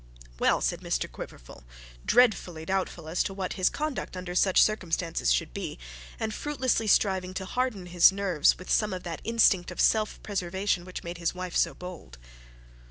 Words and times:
'Well,' 0.39 0.61
said 0.61 0.81
Mr 0.81 1.07
Quiverful, 1.11 1.63
dreadfully 2.07 2.65
doubtful 2.65 3.07
as 3.07 3.21
to 3.21 3.35
what 3.35 3.53
his 3.53 3.69
conduct 3.69 4.17
under 4.17 4.33
such 4.33 4.59
circumstances 4.59 5.31
should 5.31 5.53
be, 5.53 5.77
and 6.19 6.33
fruitlessly 6.33 6.87
striving 6.87 7.35
to 7.35 7.45
harden 7.45 7.85
his 7.85 8.11
nerves 8.11 8.57
with 8.57 8.71
some 8.71 8.93
of 8.93 9.03
that 9.03 9.21
instinct 9.23 9.69
of 9.69 9.79
self 9.79 10.19
preservation 10.23 10.85
which 10.85 11.03
made 11.03 11.19
his 11.19 11.35
wife 11.35 11.55
so 11.55 11.75
bold. 11.75 12.17